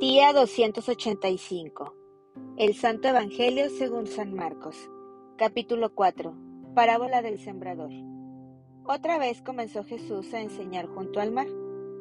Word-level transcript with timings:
Día 0.00 0.32
285. 0.32 1.94
El 2.56 2.74
Santo 2.74 3.06
Evangelio 3.06 3.70
según 3.70 4.08
San 4.08 4.34
Marcos. 4.34 4.90
Capítulo 5.36 5.94
4. 5.94 6.34
Parábola 6.74 7.22
del 7.22 7.38
Sembrador. 7.38 7.92
Otra 8.84 9.18
vez 9.18 9.40
comenzó 9.40 9.84
Jesús 9.84 10.34
a 10.34 10.40
enseñar 10.40 10.88
junto 10.88 11.20
al 11.20 11.30
mar, 11.30 11.46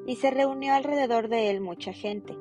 y 0.07 0.15
se 0.15 0.31
reunió 0.31 0.73
alrededor 0.73 1.27
de 1.27 1.51
él 1.51 1.61
mucha 1.61 1.93
gente, 1.93 2.35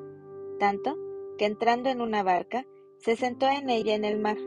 tanto 0.59 0.97
que 1.37 1.45
entrando 1.45 1.89
en 1.89 2.01
una 2.01 2.23
barca, 2.23 2.65
se 2.97 3.15
sentó 3.15 3.47
en 3.47 3.69
ella 3.69 3.93
en 3.93 4.05
el 4.05 4.19
mar, 4.19 4.37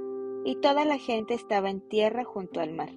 y 0.45 0.57
toda 0.57 0.85
la 0.85 0.99
gente 0.99 1.35
estaba 1.35 1.71
en 1.71 1.89
tierra 1.89 2.25
junto 2.25 2.59
al 2.59 2.73
mar, 2.73 2.91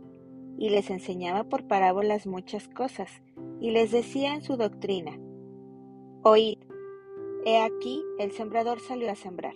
y 0.57 0.71
les 0.71 0.89
enseñaba 0.89 1.43
por 1.43 1.67
parábolas 1.67 2.25
muchas 2.25 2.67
cosas, 2.69 3.21
y 3.61 3.69
les 3.69 3.91
decía 3.91 4.33
en 4.33 4.41
su 4.41 4.57
doctrina, 4.57 5.19
Oíd, 6.23 6.57
He 7.45 7.57
aquí 7.57 8.03
el 8.17 8.31
sembrador 8.33 8.81
salió 8.81 9.09
a 9.09 9.15
sembrar, 9.15 9.53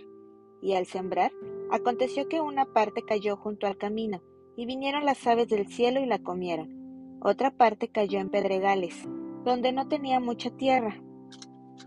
y 0.61 0.73
al 0.73 0.85
sembrar 0.85 1.31
aconteció 1.69 2.29
que 2.29 2.39
una 2.39 2.65
parte 2.65 3.03
cayó 3.03 3.35
junto 3.35 3.67
al 3.67 3.77
camino, 3.77 4.21
y 4.55 4.65
vinieron 4.65 5.05
las 5.05 5.25
aves 5.27 5.49
del 5.49 5.67
cielo 5.67 5.99
y 5.99 6.05
la 6.05 6.19
comieron. 6.19 7.19
Otra 7.21 7.51
parte 7.51 7.89
cayó 7.89 8.19
en 8.19 8.29
pedregales, 8.29 9.07
donde 9.43 9.73
no 9.73 9.87
tenía 9.89 10.21
mucha 10.21 10.49
tierra, 10.51 11.01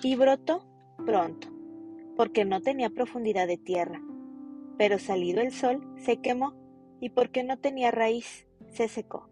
y 0.02 0.16
brotó 0.16 0.66
pronto, 1.06 1.48
porque 2.14 2.44
no 2.44 2.60
tenía 2.60 2.90
profundidad 2.90 3.46
de 3.46 3.56
tierra. 3.56 4.02
Pero 4.76 4.98
salido 4.98 5.40
el 5.40 5.52
sol, 5.52 5.80
se 5.96 6.18
quemó, 6.20 6.52
y 7.00 7.08
porque 7.08 7.42
no 7.42 7.58
tenía 7.58 7.90
raíz, 7.90 8.46
se 8.68 8.88
secó. 8.88 9.30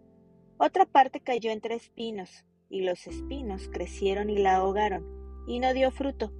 Otra 0.57 0.85
parte 0.85 1.19
cayó 1.19 1.51
entre 1.51 1.75
espinos, 1.75 2.43
y 2.69 2.81
los 2.81 3.05
espinos 3.05 3.69
crecieron 3.71 4.31
y 4.31 4.39
la 4.39 4.55
ahogaron, 4.55 5.05
y 5.45 5.59
no 5.59 5.71
dio 5.73 5.91
fruto 5.91 6.31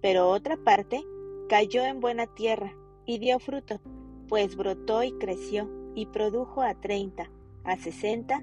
pero 0.00 0.28
otra 0.28 0.56
parte 0.56 1.04
cayó 1.48 1.84
en 1.84 2.00
buena 2.00 2.26
tierra 2.26 2.74
y 3.06 3.18
dio 3.18 3.38
fruto, 3.38 3.80
pues 4.28 4.56
brotó 4.56 5.02
y 5.02 5.12
creció 5.12 5.68
y 5.94 6.06
produjo 6.06 6.62
a 6.62 6.74
treinta, 6.74 7.30
a 7.64 7.76
sesenta 7.76 8.42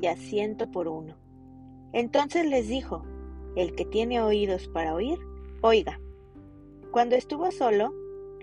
y 0.00 0.06
a 0.06 0.16
ciento 0.16 0.70
por 0.70 0.88
uno. 0.88 1.16
Entonces 1.92 2.46
les 2.46 2.68
dijo, 2.68 3.04
el 3.56 3.74
que 3.74 3.84
tiene 3.84 4.20
oídos 4.20 4.68
para 4.68 4.94
oír, 4.94 5.18
oiga. 5.62 6.00
Cuando 6.90 7.16
estuvo 7.16 7.50
solo, 7.50 7.92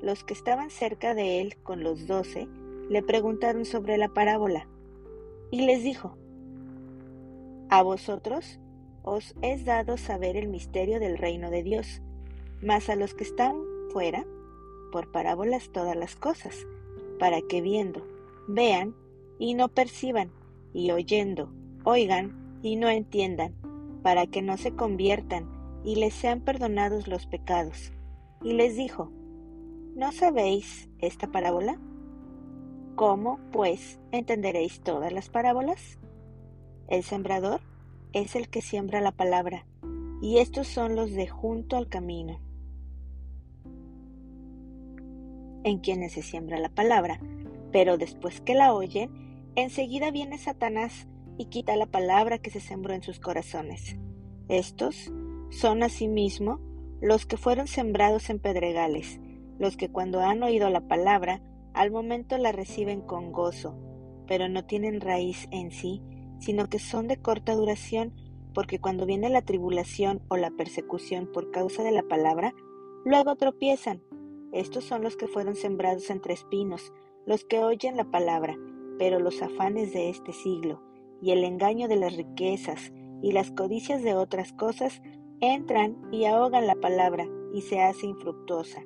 los 0.02 0.24
que 0.24 0.34
estaban 0.34 0.70
cerca 0.70 1.14
de 1.14 1.40
él 1.40 1.56
con 1.64 1.84
los 1.84 2.08
doce 2.08 2.48
le 2.90 3.02
preguntaron 3.02 3.66
sobre 3.66 3.98
la 3.98 4.10
parábola, 4.10 4.68
y 5.52 5.66
les 5.66 5.84
dijo, 5.84 6.18
A 7.70 7.84
vosotros 7.84 8.60
os 9.04 9.36
es 9.42 9.66
dado 9.66 9.98
saber 9.98 10.36
el 10.36 10.48
misterio 10.48 11.00
del 11.00 11.18
reino 11.18 11.50
de 11.50 11.64
Dios, 11.64 12.02
mas 12.64 12.90
a 12.90 12.96
los 12.96 13.14
que 13.14 13.24
están 13.24 13.56
fuera, 13.92 14.26
por 14.92 15.12
parábolas 15.12 15.70
todas 15.70 15.96
las 15.96 16.16
cosas, 16.16 16.66
para 17.20 17.42
que 17.42 17.62
viendo, 17.62 18.06
vean 18.48 18.96
y 19.38 19.54
no 19.54 19.68
perciban, 19.68 20.32
y 20.74 20.92
oyendo, 20.92 21.52
oigan 21.84 22.60
y 22.62 22.78
no 22.78 22.90
entiendan, 22.90 23.54
para 24.02 24.28
que 24.28 24.42
no 24.42 24.58
se 24.58 24.74
conviertan 24.76 25.50
y 25.84 25.96
les 25.96 26.14
sean 26.14 26.42
perdonados 26.42 27.08
los 27.08 27.26
pecados. 27.26 27.92
Y 28.42 28.54
les 28.54 28.76
dijo, 28.76 29.12
¿no 29.96 30.12
sabéis 30.12 30.90
esta 31.00 31.28
parábola? 31.28 31.80
¿Cómo, 32.96 33.40
pues, 33.52 34.00
entenderéis 34.12 34.82
todas 34.82 35.12
las 35.12 35.30
parábolas? 35.30 36.00
El 36.88 37.04
sembrador 37.04 37.62
es 38.14 38.36
el 38.36 38.50
que 38.50 38.62
siembra 38.62 39.02
la 39.02 39.12
palabra, 39.12 39.66
y 40.22 40.38
estos 40.38 40.68
son 40.68 40.96
los 40.96 41.12
de 41.12 41.28
junto 41.28 41.76
al 41.76 41.90
camino 41.90 42.40
en 45.64 45.80
quienes 45.80 46.14
se 46.14 46.22
siembra 46.22 46.60
la 46.60 46.70
palabra, 46.70 47.20
pero 47.72 47.98
después 47.98 48.42
que 48.42 48.54
la 48.54 48.74
oyen, 48.74 49.52
enseguida 49.56 50.12
viene 50.12 50.38
Satanás 50.38 51.08
y 51.38 51.46
quita 51.46 51.76
la 51.76 51.88
palabra 51.88 52.38
que 52.38 52.50
se 52.50 52.60
sembró 52.60 52.94
en 52.94 53.04
sus 53.04 53.20
corazones. 53.20 53.98
Estos 54.48 55.12
son 55.50 55.84
asimismo 55.84 56.60
los 57.02 57.26
que 57.26 57.38
fueron 57.38 57.68
sembrados 57.68 58.30
en 58.30 58.40
pedregales, 58.40 59.20
los 59.60 59.78
que 59.78 59.90
cuando 59.90 60.22
han 60.22 60.42
oído 60.44 60.70
la 60.70 60.88
palabra, 60.88 61.42
al 61.74 61.92
momento 61.92 62.38
la 62.38 62.52
reciben 62.52 63.02
con 63.02 63.32
gozo, 63.32 63.76
pero 64.28 64.48
no 64.50 64.66
tienen 64.66 65.02
raíz 65.02 65.48
en 65.52 65.72
sí, 65.72 66.02
sino 66.40 66.70
que 66.70 66.80
son 66.80 67.08
de 67.08 67.18
corta 67.18 67.56
duración, 67.56 68.14
porque 68.54 68.80
cuando 68.80 69.06
viene 69.06 69.30
la 69.30 69.42
tribulación 69.42 70.22
o 70.28 70.38
la 70.38 70.52
persecución 70.52 71.32
por 71.32 71.52
causa 71.52 71.84
de 71.84 71.92
la 71.92 72.04
palabra, 72.04 72.54
luego 73.06 73.36
tropiezan 73.36 74.02
estos 74.54 74.84
son 74.84 75.02
los 75.02 75.18
que 75.18 75.28
fueron 75.28 75.56
sembrados 75.56 76.10
entre 76.12 76.34
espinos, 76.34 76.94
los 77.26 77.44
que 77.44 77.60
oyen 77.60 77.98
la 77.98 78.06
palabra, 78.06 78.56
pero 79.00 79.20
los 79.20 79.42
afanes 79.42 79.94
de 79.94 80.10
este 80.10 80.32
siglo, 80.32 80.82
y 81.22 81.32
el 81.32 81.44
engaño 81.44 81.88
de 81.88 81.96
las 81.96 82.16
riquezas, 82.16 82.94
y 83.24 83.32
las 83.32 83.52
codicias 83.52 84.04
de 84.04 84.14
otras 84.14 84.54
cosas, 84.54 85.02
entran 85.40 85.98
y 86.12 86.26
ahogan 86.26 86.68
la 86.68 86.76
palabra, 86.76 87.28
y 87.52 87.62
se 87.62 87.82
hace 87.82 88.06
infructuosa. 88.06 88.84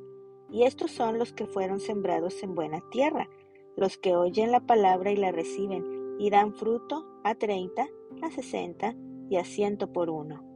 Y 0.50 0.64
estos 0.64 0.92
son 0.92 1.20
los 1.20 1.34
que 1.34 1.46
fueron 1.46 1.82
sembrados 1.82 2.42
en 2.44 2.56
buena 2.56 2.82
tierra, 2.90 3.28
los 3.76 3.98
que 3.98 4.16
oyen 4.16 4.54
la 4.54 4.62
palabra 4.62 5.12
y 5.12 5.18
la 5.18 5.34
reciben, 5.34 5.84
y 6.18 6.30
dan 6.30 6.54
fruto 6.54 7.06
a 7.26 7.36
treinta, 7.36 7.88
a 8.22 8.32
sesenta 8.32 8.96
y 9.30 9.36
a 9.36 9.44
ciento 9.44 9.92
por 9.92 10.10
uno. 10.10 10.47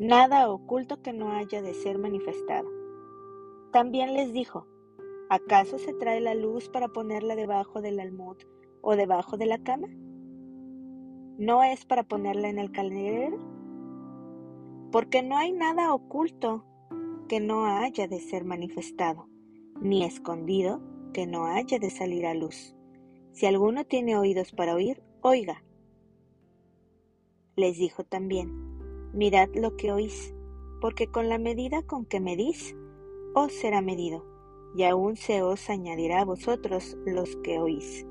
Nada 0.00 0.50
oculto 0.50 1.02
que 1.02 1.12
no 1.12 1.32
haya 1.32 1.60
de 1.60 1.74
ser 1.74 1.98
manifestado. 1.98 2.66
También 3.70 4.14
les 4.14 4.32
dijo, 4.32 4.66
¿acaso 5.28 5.78
se 5.78 5.92
trae 5.92 6.22
la 6.22 6.34
luz 6.34 6.70
para 6.70 6.88
ponerla 6.88 7.36
debajo 7.36 7.82
del 7.82 8.00
almud 8.00 8.38
o 8.80 8.96
debajo 8.96 9.36
de 9.36 9.44
la 9.44 9.62
cama? 9.62 9.88
¿No 11.36 11.62
es 11.62 11.84
para 11.84 12.02
ponerla 12.02 12.48
en 12.48 12.58
el 12.58 12.72
candelero? 12.72 13.36
Porque 14.90 15.22
no 15.22 15.36
hay 15.36 15.52
nada 15.52 15.92
oculto 15.92 16.64
que 17.28 17.38
no 17.38 17.66
haya 17.66 18.08
de 18.08 18.20
ser 18.20 18.46
manifestado, 18.46 19.28
ni 19.82 20.02
escondido 20.02 20.80
que 21.12 21.26
no 21.26 21.44
haya 21.44 21.78
de 21.78 21.90
salir 21.90 22.24
a 22.24 22.32
luz. 22.32 22.74
Si 23.32 23.44
alguno 23.44 23.84
tiene 23.84 24.16
oídos 24.16 24.52
para 24.52 24.74
oír, 24.74 25.02
oiga. 25.20 25.62
Les 27.54 27.76
dijo 27.76 28.02
también, 28.02 28.69
Mirad 29.12 29.48
lo 29.54 29.76
que 29.76 29.92
oís, 29.92 30.34
porque 30.80 31.08
con 31.08 31.28
la 31.28 31.38
medida 31.38 31.82
con 31.82 32.04
que 32.04 32.20
medís, 32.20 32.76
os 33.34 33.52
será 33.52 33.80
medido, 33.80 34.24
y 34.76 34.84
aún 34.84 35.16
se 35.16 35.42
os 35.42 35.68
añadirá 35.68 36.20
a 36.20 36.24
vosotros 36.24 36.96
los 37.04 37.36
que 37.36 37.58
oís. 37.58 38.06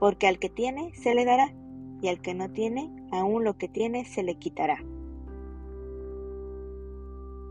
Porque 0.00 0.26
al 0.26 0.38
que 0.38 0.48
tiene 0.48 0.94
se 0.94 1.14
le 1.14 1.24
dará, 1.24 1.54
y 2.00 2.08
al 2.08 2.20
que 2.20 2.34
no 2.34 2.50
tiene, 2.50 2.90
aún 3.12 3.44
lo 3.44 3.58
que 3.58 3.68
tiene 3.68 4.04
se 4.04 4.22
le 4.22 4.36
quitará. 4.36 4.84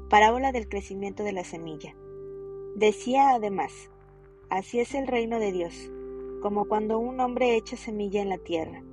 Parábola 0.10 0.52
del 0.52 0.68
crecimiento 0.68 1.24
de 1.24 1.32
la 1.32 1.44
semilla. 1.44 1.96
Decía 2.76 3.30
además, 3.30 3.72
así 4.50 4.80
es 4.80 4.94
el 4.96 5.08
reino 5.08 5.40
de 5.40 5.52
Dios, 5.52 5.92
como 6.42 6.66
cuando 6.66 7.00
un 7.00 7.20
hombre 7.20 7.56
echa 7.56 7.78
semilla 7.78 8.22
en 8.22 8.30
la 8.30 8.40
tierra, 8.40 8.84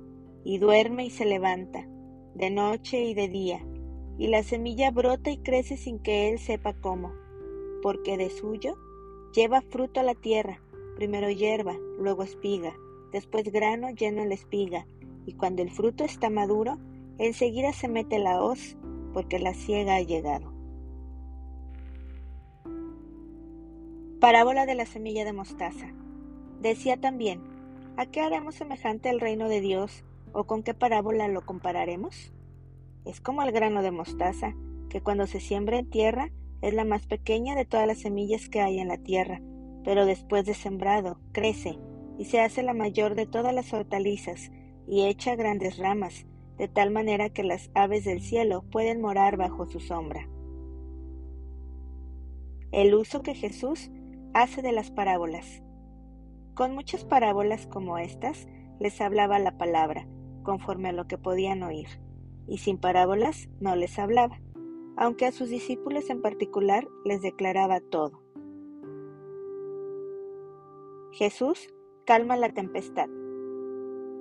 y 0.43 0.59
duerme 0.59 1.05
y 1.05 1.09
se 1.09 1.25
levanta, 1.25 1.87
de 2.35 2.51
noche 2.51 3.03
y 3.03 3.13
de 3.13 3.27
día, 3.27 3.65
y 4.19 4.27
la 4.27 4.43
semilla 4.43 4.91
brota 4.91 5.31
y 5.31 5.37
crece 5.37 5.77
sin 5.77 5.97
que 5.97 6.29
él 6.29 6.39
sepa 6.39 6.73
cómo, 6.73 7.13
porque 7.81 8.17
de 8.17 8.29
suyo 8.29 8.77
lleva 9.33 9.61
fruto 9.61 10.01
a 10.01 10.03
la 10.03 10.13
tierra, 10.13 10.61
primero 10.97 11.29
hierba, 11.29 11.77
luego 11.97 12.23
espiga, 12.23 12.75
después 13.13 13.49
grano 13.49 13.89
lleno 13.91 14.21
en 14.21 14.27
la 14.27 14.35
espiga, 14.35 14.85
y 15.25 15.33
cuando 15.33 15.61
el 15.61 15.71
fruto 15.71 16.03
está 16.03 16.29
maduro, 16.29 16.77
enseguida 17.17 17.71
se 17.71 17.87
mete 17.87 18.19
la 18.19 18.43
hoz, 18.43 18.77
porque 19.13 19.39
la 19.39 19.53
ciega 19.53 19.95
ha 19.95 20.01
llegado. 20.01 20.51
Parábola 24.19 24.65
de 24.65 24.75
la 24.75 24.85
semilla 24.85 25.23
de 25.23 25.31
mostaza. 25.31 25.93
Decía 26.61 26.97
también, 26.97 27.41
¿a 27.95 28.05
qué 28.05 28.19
haremos 28.19 28.55
semejante 28.55 29.07
al 29.07 29.21
reino 29.21 29.47
de 29.47 29.61
Dios 29.61 30.03
o 30.33 30.43
con 30.43 30.61
qué 30.61 30.73
parábola 30.73 31.29
lo 31.29 31.45
compararemos? 31.45 32.33
Es 33.05 33.21
como 33.21 33.41
el 33.43 33.51
grano 33.51 33.81
de 33.81 33.91
mostaza, 33.91 34.55
que 34.89 35.01
cuando 35.01 35.27
se 35.27 35.39
siembra 35.39 35.77
en 35.77 35.89
tierra 35.89 36.31
es 36.61 36.73
la 36.73 36.83
más 36.83 37.05
pequeña 37.07 37.55
de 37.55 37.65
todas 37.65 37.87
las 37.87 37.99
semillas 37.99 38.49
que 38.49 38.61
hay 38.61 38.79
en 38.79 38.89
la 38.89 38.97
tierra, 38.97 39.41
pero 39.83 40.05
después 40.05 40.45
de 40.45 40.53
sembrado 40.53 41.19
crece 41.31 41.79
y 42.17 42.25
se 42.25 42.41
hace 42.41 42.63
la 42.63 42.73
mayor 42.73 43.15
de 43.15 43.25
todas 43.25 43.53
las 43.53 43.71
hortalizas 43.73 44.51
y 44.87 45.05
echa 45.05 45.35
grandes 45.35 45.77
ramas, 45.77 46.25
de 46.57 46.67
tal 46.67 46.91
manera 46.91 47.29
que 47.29 47.43
las 47.43 47.69
aves 47.73 48.03
del 48.03 48.21
cielo 48.21 48.63
pueden 48.69 48.99
morar 48.99 49.37
bajo 49.37 49.65
su 49.67 49.79
sombra. 49.79 50.27
El 52.71 52.93
uso 52.93 53.21
que 53.21 53.35
Jesús 53.35 53.89
hace 54.33 54.61
de 54.61 54.73
las 54.73 54.91
parábolas. 54.91 55.63
Con 56.53 56.75
muchas 56.75 57.05
parábolas 57.05 57.65
como 57.67 57.97
estas 57.97 58.47
les 58.79 58.99
hablaba 58.99 59.39
la 59.39 59.57
palabra, 59.57 60.05
conforme 60.43 60.89
a 60.89 60.93
lo 60.93 61.07
que 61.07 61.17
podían 61.17 61.63
oír 61.63 61.87
y 62.49 62.57
sin 62.57 62.77
parábolas 62.77 63.49
no 63.59 63.75
les 63.75 63.97
hablaba. 63.99 64.39
aunque 65.01 65.25
a 65.25 65.31
sus 65.31 65.47
discípulos 65.47 66.09
en 66.09 66.21
particular 66.21 66.85
les 67.05 67.21
declaraba 67.21 67.79
todo. 67.79 68.21
Jesús 71.13 71.73
calma 72.05 72.35
la 72.35 72.49
tempestad. 72.49 73.07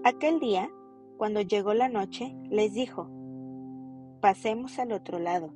Aquel 0.04 0.38
día, 0.38 0.70
cuando 1.16 1.40
llegó 1.40 1.75
la 1.75 1.88
noche, 1.88 2.32
les 2.48 2.75
dijo, 2.75 3.10
Pasemos 4.20 4.78
al 4.78 4.92
otro 4.92 5.19
lado. 5.19 5.52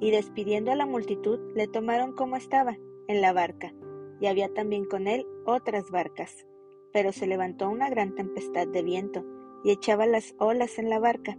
Y 0.00 0.10
despidiendo 0.10 0.72
a 0.72 0.76
la 0.76 0.86
multitud, 0.86 1.38
le 1.54 1.68
tomaron 1.68 2.12
como 2.12 2.36
estaba, 2.36 2.76
en 3.06 3.20
la 3.20 3.32
barca, 3.32 3.72
y 4.20 4.26
había 4.26 4.52
también 4.52 4.84
con 4.84 5.06
él 5.06 5.26
otras 5.46 5.90
barcas. 5.90 6.46
Pero 6.92 7.12
se 7.12 7.26
levantó 7.26 7.68
una 7.68 7.90
gran 7.90 8.14
tempestad 8.14 8.66
de 8.66 8.82
viento, 8.82 9.24
y 9.64 9.70
echaba 9.70 10.06
las 10.06 10.34
olas 10.38 10.78
en 10.78 10.90
la 10.90 10.98
barca, 10.98 11.38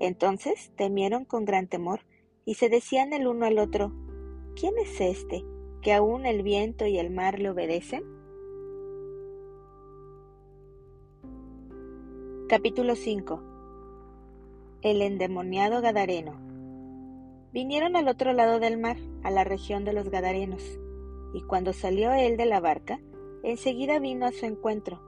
Entonces 0.00 0.72
temieron 0.76 1.26
con 1.26 1.44
gran 1.44 1.68
temor, 1.68 2.00
y 2.46 2.54
se 2.54 2.70
decían 2.70 3.12
el 3.12 3.28
uno 3.28 3.44
al 3.44 3.58
otro, 3.58 3.92
¿quién 4.56 4.74
es 4.78 5.00
este, 5.00 5.44
que 5.82 5.92
aún 5.92 6.24
el 6.24 6.42
viento 6.42 6.86
y 6.86 6.98
el 6.98 7.10
mar 7.10 7.38
le 7.38 7.50
obedecen? 7.50 8.02
Capítulo 12.48 12.96
5 12.96 13.42
El 14.82 15.02
endemoniado 15.02 15.82
Gadareno 15.82 16.40
Vinieron 17.52 17.94
al 17.94 18.08
otro 18.08 18.32
lado 18.32 18.58
del 18.58 18.78
mar, 18.78 18.96
a 19.22 19.30
la 19.30 19.44
región 19.44 19.84
de 19.84 19.92
los 19.92 20.08
Gadarenos, 20.08 20.80
y 21.34 21.42
cuando 21.42 21.74
salió 21.74 22.12
él 22.12 22.38
de 22.38 22.46
la 22.46 22.60
barca, 22.60 23.00
enseguida 23.42 23.98
vino 23.98 24.24
a 24.24 24.32
su 24.32 24.46
encuentro, 24.46 25.00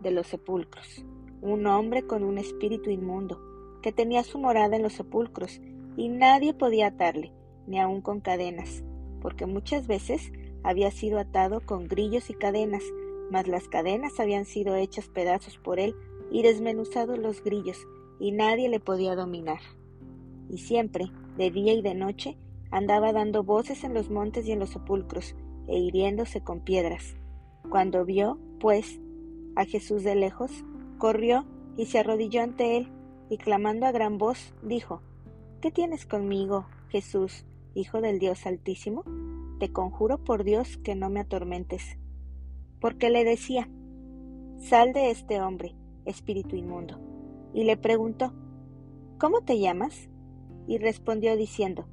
de 0.00 0.10
los 0.10 0.26
sepulcros, 0.26 1.04
un 1.40 1.66
hombre 1.66 2.06
con 2.06 2.24
un 2.24 2.38
espíritu 2.38 2.90
inmundo, 2.90 3.49
que 3.80 3.92
tenía 3.92 4.22
su 4.22 4.38
morada 4.38 4.76
en 4.76 4.82
los 4.82 4.94
sepulcros, 4.94 5.60
y 5.96 6.08
nadie 6.08 6.54
podía 6.54 6.88
atarle, 6.88 7.32
ni 7.66 7.78
aun 7.78 8.00
con 8.00 8.20
cadenas, 8.20 8.82
porque 9.20 9.46
muchas 9.46 9.86
veces 9.86 10.32
había 10.62 10.90
sido 10.90 11.18
atado 11.18 11.60
con 11.60 11.88
grillos 11.88 12.30
y 12.30 12.34
cadenas, 12.34 12.82
mas 13.30 13.46
las 13.46 13.68
cadenas 13.68 14.18
habían 14.20 14.44
sido 14.44 14.76
hechas 14.76 15.08
pedazos 15.08 15.58
por 15.58 15.78
él 15.78 15.94
y 16.30 16.42
desmenuzados 16.42 17.18
los 17.18 17.42
grillos, 17.42 17.86
y 18.18 18.32
nadie 18.32 18.68
le 18.68 18.80
podía 18.80 19.14
dominar. 19.14 19.60
Y 20.48 20.58
siempre, 20.58 21.06
de 21.36 21.50
día 21.50 21.72
y 21.72 21.82
de 21.82 21.94
noche, 21.94 22.36
andaba 22.70 23.12
dando 23.12 23.42
voces 23.42 23.84
en 23.84 23.94
los 23.94 24.10
montes 24.10 24.46
y 24.46 24.52
en 24.52 24.58
los 24.58 24.70
sepulcros, 24.70 25.34
e 25.68 25.78
hiriéndose 25.78 26.42
con 26.42 26.60
piedras. 26.60 27.16
Cuando 27.68 28.04
vio, 28.04 28.38
pues, 28.58 29.00
a 29.54 29.64
Jesús 29.64 30.02
de 30.02 30.14
lejos, 30.16 30.50
corrió 30.98 31.44
y 31.76 31.86
se 31.86 31.98
arrodilló 31.98 32.42
ante 32.42 32.76
él, 32.76 32.88
y 33.30 33.38
clamando 33.38 33.86
a 33.86 33.92
gran 33.92 34.18
voz, 34.18 34.52
dijo, 34.62 35.00
¿Qué 35.62 35.70
tienes 35.70 36.04
conmigo, 36.04 36.66
Jesús, 36.88 37.46
Hijo 37.74 38.00
del 38.00 38.18
Dios 38.18 38.44
Altísimo? 38.44 39.04
Te 39.60 39.72
conjuro 39.72 40.22
por 40.24 40.42
Dios 40.42 40.76
que 40.78 40.96
no 40.96 41.08
me 41.08 41.20
atormentes. 41.20 41.96
Porque 42.80 43.08
le 43.08 43.24
decía, 43.24 43.70
Sal 44.58 44.92
de 44.92 45.10
este 45.10 45.40
hombre, 45.40 45.76
espíritu 46.04 46.56
inmundo, 46.56 46.98
y 47.54 47.64
le 47.64 47.76
preguntó, 47.76 48.34
¿Cómo 49.18 49.42
te 49.42 49.60
llamas? 49.60 50.10
Y 50.66 50.78
respondió 50.78 51.36
diciendo, 51.36 51.86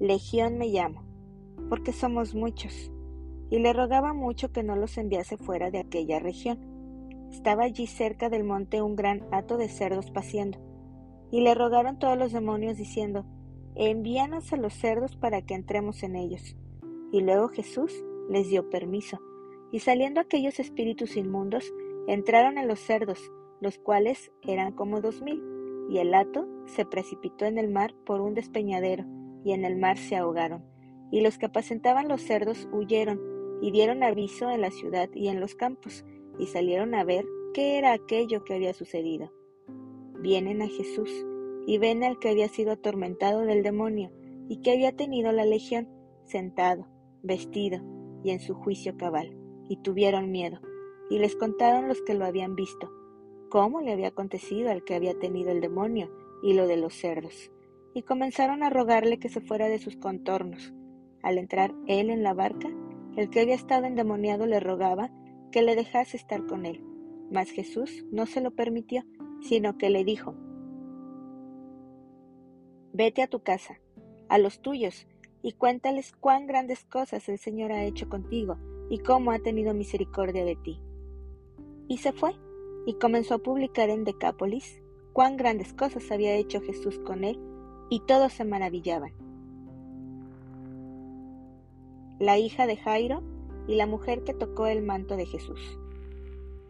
Legión 0.00 0.58
me 0.58 0.68
llamo, 0.68 1.04
porque 1.68 1.92
somos 1.92 2.34
muchos. 2.34 2.90
Y 3.50 3.60
le 3.60 3.72
rogaba 3.72 4.12
mucho 4.12 4.50
que 4.50 4.62
no 4.62 4.76
los 4.76 4.98
enviase 4.98 5.36
fuera 5.36 5.70
de 5.70 5.78
aquella 5.78 6.18
región. 6.18 6.58
Estaba 7.30 7.64
allí 7.64 7.86
cerca 7.86 8.28
del 8.28 8.44
monte 8.44 8.82
un 8.82 8.96
gran 8.96 9.26
hato 9.32 9.56
de 9.56 9.68
cerdos 9.68 10.10
paciendo. 10.10 10.58
Y 11.30 11.42
le 11.42 11.54
rogaron 11.54 11.98
todos 11.98 12.16
los 12.16 12.32
demonios 12.32 12.76
diciendo, 12.76 13.26
Envíanos 13.74 14.52
a 14.52 14.56
los 14.56 14.74
cerdos 14.74 15.16
para 15.16 15.42
que 15.42 15.54
entremos 15.54 16.02
en 16.02 16.16
ellos. 16.16 16.56
Y 17.12 17.20
luego 17.20 17.48
Jesús 17.48 17.92
les 18.28 18.48
dio 18.48 18.68
permiso. 18.70 19.20
Y 19.70 19.80
saliendo 19.80 20.20
aquellos 20.20 20.58
espíritus 20.58 21.16
inmundos, 21.16 21.72
entraron 22.08 22.58
en 22.58 22.66
los 22.66 22.80
cerdos, 22.80 23.30
los 23.60 23.78
cuales 23.78 24.32
eran 24.42 24.72
como 24.72 25.00
dos 25.00 25.22
mil, 25.22 25.42
y 25.90 25.98
el 25.98 26.14
hato 26.14 26.48
se 26.66 26.84
precipitó 26.84 27.44
en 27.44 27.58
el 27.58 27.70
mar 27.70 27.94
por 28.04 28.20
un 28.20 28.34
despeñadero, 28.34 29.04
y 29.44 29.52
en 29.52 29.64
el 29.64 29.76
mar 29.76 29.96
se 29.96 30.16
ahogaron. 30.16 30.64
Y 31.10 31.20
los 31.20 31.38
que 31.38 31.46
apacentaban 31.46 32.08
los 32.08 32.22
cerdos 32.22 32.68
huyeron, 32.72 33.20
y 33.60 33.70
dieron 33.70 34.02
aviso 34.02 34.50
en 34.50 34.60
la 34.60 34.70
ciudad 34.70 35.08
y 35.14 35.28
en 35.28 35.40
los 35.40 35.54
campos, 35.54 36.04
y 36.38 36.46
salieron 36.46 36.94
a 36.94 37.04
ver 37.04 37.26
qué 37.54 37.78
era 37.78 37.92
aquello 37.92 38.44
que 38.44 38.54
había 38.54 38.74
sucedido. 38.74 39.32
Vienen 40.20 40.62
a 40.62 40.68
Jesús, 40.68 41.10
y 41.66 41.78
ven 41.78 42.02
al 42.02 42.18
que 42.18 42.30
había 42.30 42.48
sido 42.48 42.72
atormentado 42.72 43.40
del 43.40 43.62
demonio, 43.62 44.10
y 44.48 44.62
que 44.62 44.72
había 44.72 44.92
tenido 44.96 45.32
la 45.32 45.44
legión, 45.44 45.88
sentado, 46.24 46.86
vestido, 47.22 47.80
y 48.24 48.30
en 48.30 48.40
su 48.40 48.54
juicio 48.54 48.96
cabal, 48.96 49.36
y 49.68 49.76
tuvieron 49.82 50.30
miedo 50.30 50.60
y 51.10 51.18
les 51.18 51.36
contaron 51.36 51.88
los 51.88 52.02
que 52.02 52.14
lo 52.14 52.26
habían 52.26 52.54
visto, 52.54 52.90
cómo 53.48 53.80
le 53.80 53.92
había 53.92 54.08
acontecido 54.08 54.70
al 54.70 54.84
que 54.84 54.94
había 54.94 55.18
tenido 55.18 55.50
el 55.50 55.60
demonio 55.60 56.10
y 56.42 56.54
lo 56.54 56.66
de 56.66 56.76
los 56.76 56.94
cerdos, 56.94 57.50
y 57.94 58.02
comenzaron 58.02 58.62
a 58.62 58.70
rogarle 58.70 59.18
que 59.18 59.28
se 59.28 59.40
fuera 59.40 59.68
de 59.68 59.78
sus 59.78 59.96
contornos. 59.96 60.72
Al 61.22 61.38
entrar 61.38 61.74
él 61.86 62.10
en 62.10 62.22
la 62.22 62.34
barca, 62.34 62.68
el 63.16 63.30
que 63.30 63.40
había 63.40 63.54
estado 63.54 63.86
endemoniado 63.86 64.46
le 64.46 64.60
rogaba 64.60 65.10
que 65.50 65.62
le 65.62 65.76
dejase 65.76 66.16
estar 66.16 66.46
con 66.46 66.66
él, 66.66 66.82
mas 67.30 67.50
Jesús 67.50 68.04
no 68.10 68.26
se 68.26 68.40
lo 68.40 68.50
permitió, 68.50 69.04
sino 69.40 69.78
que 69.78 69.90
le 69.90 70.04
dijo, 70.04 70.34
Vete 72.92 73.22
a 73.22 73.28
tu 73.28 73.40
casa, 73.40 73.80
a 74.28 74.38
los 74.38 74.60
tuyos, 74.60 75.06
y 75.42 75.52
cuéntales 75.52 76.12
cuán 76.12 76.46
grandes 76.46 76.84
cosas 76.84 77.28
el 77.28 77.38
Señor 77.38 77.70
ha 77.72 77.84
hecho 77.84 78.08
contigo 78.08 78.56
y 78.90 78.98
cómo 78.98 79.30
ha 79.30 79.38
tenido 79.38 79.72
misericordia 79.74 80.44
de 80.44 80.56
ti. 80.56 80.80
Y 81.86 81.98
se 81.98 82.12
fue, 82.12 82.34
y 82.86 82.94
comenzó 82.94 83.34
a 83.34 83.38
publicar 83.38 83.88
en 83.90 84.04
Decápolis 84.04 84.80
cuán 85.12 85.36
grandes 85.36 85.72
cosas 85.72 86.10
había 86.10 86.34
hecho 86.34 86.60
Jesús 86.60 86.98
con 87.00 87.24
él, 87.24 87.38
y 87.90 88.00
todos 88.00 88.32
se 88.32 88.44
maravillaban. 88.44 89.12
La 92.18 92.38
hija 92.38 92.66
de 92.66 92.76
Jairo 92.76 93.22
y 93.68 93.76
la 93.76 93.86
mujer 93.86 94.24
que 94.24 94.34
tocó 94.34 94.66
el 94.66 94.82
manto 94.82 95.16
de 95.16 95.26
Jesús. 95.26 95.78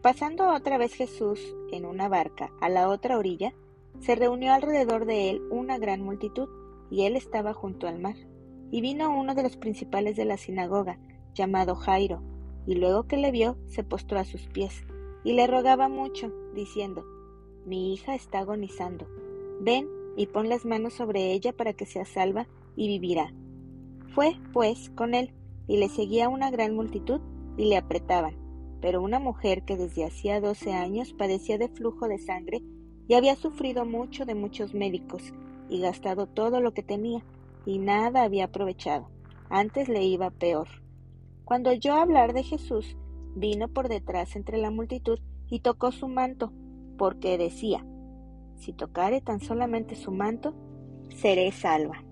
Pasando 0.03 0.53
otra 0.53 0.77
vez 0.77 0.93
Jesús 0.93 1.55
en 1.71 1.85
una 1.85 2.07
barca 2.07 2.51
a 2.61 2.69
la 2.69 2.89
otra 2.89 3.17
orilla, 3.17 3.55
se 3.99 4.15
reunió 4.15 4.53
alrededor 4.53 5.05
de 5.05 5.31
él 5.31 5.41
una 5.49 5.79
gran 5.79 6.01
multitud, 6.01 6.47
y 6.91 7.05
él 7.05 7.15
estaba 7.15 7.53
junto 7.53 7.87
al 7.87 7.99
mar. 7.99 8.15
Y 8.71 8.81
vino 8.81 9.17
uno 9.17 9.33
de 9.33 9.43
los 9.43 9.57
principales 9.57 10.15
de 10.15 10.25
la 10.25 10.37
sinagoga, 10.37 10.99
llamado 11.33 11.75
Jairo, 11.75 12.21
y 12.67 12.75
luego 12.75 13.07
que 13.07 13.17
le 13.17 13.31
vio, 13.31 13.57
se 13.67 13.83
postró 13.83 14.19
a 14.19 14.25
sus 14.25 14.47
pies 14.47 14.83
y 15.23 15.33
le 15.33 15.47
rogaba 15.47 15.89
mucho, 15.89 16.31
diciendo, 16.53 17.05
Mi 17.65 17.93
hija 17.93 18.15
está 18.15 18.39
agonizando, 18.39 19.07
ven 19.61 19.87
y 20.15 20.27
pon 20.27 20.49
las 20.49 20.65
manos 20.65 20.93
sobre 20.93 21.31
ella 21.31 21.53
para 21.53 21.73
que 21.73 21.85
sea 21.85 22.05
salva 22.05 22.47
y 22.75 22.87
vivirá. 22.87 23.33
Fue, 24.13 24.35
pues, 24.53 24.89
con 24.91 25.13
él, 25.13 25.33
y 25.69 25.77
le 25.77 25.87
seguía 25.87 26.27
una 26.27 26.49
gran 26.49 26.75
multitud 26.75 27.21
y 27.55 27.65
le 27.65 27.77
apretaban. 27.77 28.35
Pero 28.81 29.03
una 29.03 29.19
mujer 29.19 29.63
que 29.63 29.77
desde 29.77 30.03
hacía 30.03 30.41
doce 30.41 30.73
años 30.73 31.13
padecía 31.13 31.59
de 31.59 31.69
flujo 31.69 32.07
de 32.07 32.17
sangre 32.17 32.63
y 33.07 33.13
había 33.13 33.35
sufrido 33.35 33.85
mucho 33.85 34.25
de 34.25 34.33
muchos 34.33 34.73
médicos 34.73 35.31
y 35.69 35.79
gastado 35.79 36.25
todo 36.25 36.59
lo 36.59 36.73
que 36.73 36.81
tenía, 36.81 37.23
y 37.65 37.77
nada 37.77 38.23
había 38.23 38.45
aprovechado. 38.45 39.09
Antes 39.49 39.87
le 39.89 40.03
iba 40.03 40.31
peor. 40.31 40.67
Cuando 41.45 41.69
oyó 41.69 41.93
hablar 41.93 42.33
de 42.33 42.43
Jesús, 42.43 42.97
vino 43.35 43.67
por 43.67 43.89
detrás 43.89 44.35
entre 44.35 44.57
la 44.57 44.71
multitud 44.71 45.19
y 45.49 45.59
tocó 45.59 45.91
su 45.91 46.07
manto, 46.07 46.51
porque 46.97 47.37
decía, 47.37 47.85
si 48.55 48.73
tocare 48.73 49.21
tan 49.21 49.39
solamente 49.39 49.95
su 49.95 50.11
manto, 50.11 50.55
seré 51.15 51.51
salva. 51.51 52.03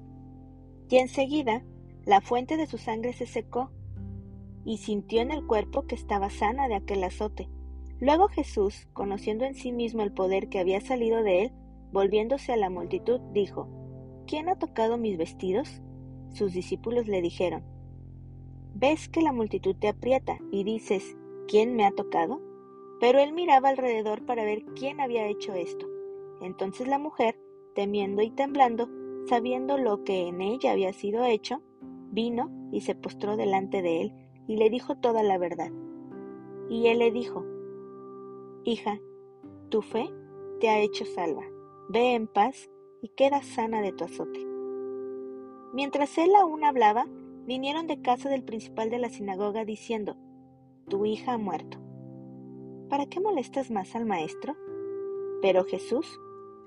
Y 0.90 0.98
enseguida 0.98 1.64
la 2.08 2.22
fuente 2.22 2.56
de 2.56 2.68
su 2.68 2.78
sangre 2.78 3.12
se 3.12 3.26
secó, 3.26 3.70
y 4.64 4.78
sintió 4.78 5.22
en 5.22 5.30
el 5.30 5.46
cuerpo 5.46 5.86
que 5.88 5.96
estaba 5.96 6.30
sana 6.30 6.70
de 6.70 6.76
aquel 6.76 7.04
azote. 7.04 7.50
Luego 8.00 8.30
Jesús, 8.30 8.88
conociendo 8.94 9.44
en 9.44 9.56
sí 9.56 9.74
mismo 9.74 10.04
el 10.04 10.14
poder 10.14 10.48
que 10.48 10.60
había 10.60 10.80
salido 10.80 11.22
de 11.22 11.44
él, 11.44 11.52
volviéndose 11.92 12.54
a 12.54 12.58
la 12.58 12.70
multitud, 12.70 13.20
dijo, 13.34 13.68
¿Quién 14.26 14.48
ha 14.48 14.58
tocado 14.58 14.98
mis 14.98 15.18
vestidos? 15.18 15.82
sus 16.30 16.54
discípulos 16.54 17.08
le 17.08 17.22
dijeron, 17.22 17.64
Ves 18.74 19.10
que 19.10 19.22
la 19.22 19.34
multitud 19.34 19.76
te 19.76 19.90
aprieta 19.90 20.38
y 20.52 20.64
dices, 20.64 21.18
¿quién 21.48 21.76
me 21.76 21.86
ha 21.86 21.92
tocado? 21.92 22.42
Pero 23.02 23.20
él 23.20 23.34
miraba 23.34 23.70
alrededor 23.70 24.26
para 24.26 24.46
ver 24.46 24.64
quién 24.76 25.02
había 25.02 25.28
hecho 25.28 25.54
esto. 25.54 25.88
Entonces 26.42 26.88
la 26.88 27.00
mujer, 27.00 27.38
temiendo 27.76 28.22
y 28.22 28.30
temblando, 28.30 28.88
sabiendo 29.28 29.78
lo 29.78 30.04
que 30.04 30.28
en 30.28 30.42
ella 30.42 30.72
había 30.72 30.94
sido 30.94 31.26
hecho, 31.26 31.62
vino 32.12 32.50
y 32.72 32.82
se 32.82 32.96
postró 32.96 33.38
delante 33.38 33.82
de 33.82 34.02
él 34.02 34.14
y 34.48 34.58
le 34.58 34.70
dijo 34.70 34.96
toda 34.96 35.24
la 35.24 35.38
verdad. 35.38 35.72
Y 36.70 36.88
él 36.88 37.00
le 37.00 37.12
dijo, 37.12 37.46
Hija, 38.64 39.00
tu 39.70 39.82
fe 39.82 40.10
te 40.60 40.70
ha 40.70 40.80
hecho 40.80 41.06
salva. 41.06 41.44
Ve 41.90 42.16
en 42.16 42.28
paz 42.28 42.70
y 43.02 43.10
queda 43.10 43.42
sana 43.42 43.82
de 43.82 43.94
tu 43.94 44.04
azote. 44.04 44.46
Mientras 45.74 46.18
él 46.18 46.32
aún 46.36 46.64
hablaba, 46.64 47.06
vinieron 47.46 47.88
de 47.88 48.02
casa 48.02 48.30
del 48.30 48.44
principal 48.44 48.90
de 48.90 49.00
la 49.00 49.10
sinagoga 49.10 49.64
diciendo, 49.64 50.16
Tu 50.90 51.06
hija 51.06 51.34
ha 51.34 51.38
muerto. 51.38 51.78
¿Para 52.90 53.06
qué 53.06 53.20
molestas 53.20 53.70
más 53.70 53.96
al 53.96 54.06
maestro? 54.06 54.56
Pero 55.42 55.66
Jesús, 55.66 56.20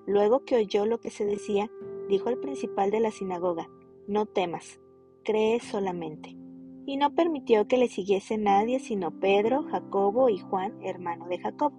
luego 0.07 0.45
que 0.45 0.57
oyó 0.57 0.87
lo 0.87 1.01
que 1.01 1.11
se 1.11 1.25
decía, 1.25 1.71
dijo 2.09 2.29
al 2.29 2.39
principal 2.39 2.91
de 2.91 3.01
la 3.01 3.11
sinagoga, 3.11 3.69
No 4.07 4.27
temas, 4.27 4.81
cree 5.23 5.61
solamente. 5.61 6.37
Y 6.87 6.97
no 6.97 7.15
permitió 7.15 7.69
que 7.69 7.77
le 7.77 7.89
siguiese 7.89 8.39
nadie 8.39 8.81
sino 8.81 9.21
Pedro, 9.21 9.65
Jacobo 9.65 10.29
y 10.29 10.39
Juan, 10.39 10.83
hermano 10.83 11.29
de 11.29 11.39
Jacob. 11.39 11.73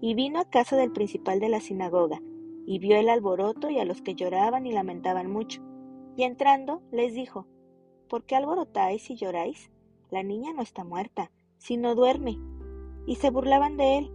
Y 0.00 0.14
vino 0.14 0.40
a 0.40 0.50
casa 0.50 0.76
del 0.76 0.92
principal 0.92 1.40
de 1.40 1.48
la 1.48 1.60
sinagoga, 1.60 2.20
y 2.66 2.78
vio 2.78 2.96
el 2.96 3.08
alboroto 3.08 3.70
y 3.70 3.78
a 3.78 3.84
los 3.84 4.02
que 4.02 4.14
lloraban 4.14 4.66
y 4.66 4.72
lamentaban 4.72 5.30
mucho. 5.30 5.62
Y 6.16 6.24
entrando 6.24 6.82
les 6.90 7.14
dijo, 7.14 7.46
¿Por 8.08 8.24
qué 8.24 8.36
alborotáis 8.36 9.10
y 9.10 9.16
lloráis? 9.16 9.70
La 10.10 10.22
niña 10.22 10.52
no 10.52 10.62
está 10.62 10.84
muerta, 10.84 11.30
sino 11.58 11.94
duerme. 11.94 12.38
Y 13.06 13.16
se 13.16 13.30
burlaban 13.30 13.76
de 13.76 13.98
él. 13.98 14.12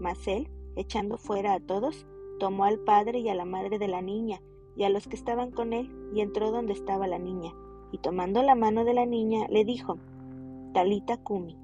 Mas 0.00 0.26
él, 0.26 0.48
echando 0.76 1.18
fuera 1.18 1.54
a 1.54 1.60
todos, 1.60 2.06
tomó 2.38 2.64
al 2.64 2.78
padre 2.78 3.18
y 3.18 3.28
a 3.28 3.34
la 3.34 3.44
madre 3.44 3.78
de 3.78 3.88
la 3.88 4.02
niña, 4.02 4.40
y 4.76 4.84
a 4.84 4.90
los 4.90 5.06
que 5.06 5.16
estaban 5.16 5.50
con 5.50 5.72
él, 5.72 5.90
y 6.14 6.20
entró 6.20 6.50
donde 6.50 6.72
estaba 6.72 7.06
la 7.06 7.18
niña, 7.18 7.54
y 7.92 7.98
tomando 7.98 8.42
la 8.42 8.54
mano 8.54 8.84
de 8.84 8.94
la 8.94 9.06
niña, 9.06 9.46
le 9.48 9.64
dijo, 9.64 9.98
Talita 10.72 11.16
Kumi, 11.16 11.56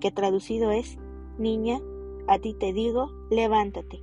que 0.00 0.10
traducido 0.10 0.70
es, 0.70 0.98
Niña, 1.38 1.80
a 2.26 2.38
ti 2.38 2.54
te 2.54 2.72
digo, 2.72 3.12
levántate. 3.30 4.02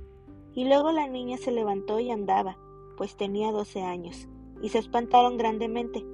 Y 0.54 0.64
luego 0.64 0.90
la 0.90 1.06
niña 1.06 1.36
se 1.36 1.52
levantó 1.52 2.00
y 2.00 2.10
andaba, 2.10 2.56
pues 2.96 3.16
tenía 3.16 3.52
doce 3.52 3.82
años, 3.82 4.28
y 4.62 4.70
se 4.70 4.78
espantaron 4.78 5.36
grandemente, 5.36 6.04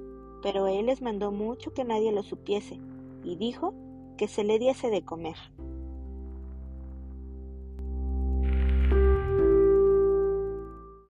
pero 0.41 0.67
él 0.67 0.87
les 0.87 1.01
mandó 1.01 1.31
mucho 1.31 1.73
que 1.73 1.85
nadie 1.85 2.11
lo 2.11 2.23
supiese, 2.23 2.79
y 3.23 3.37
dijo 3.37 3.73
que 4.17 4.27
se 4.27 4.43
le 4.43 4.59
diese 4.59 4.89
de 4.89 5.03
comer. 5.03 5.37